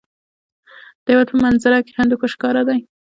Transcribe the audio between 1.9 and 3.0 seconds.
هندوکش ښکاره دی.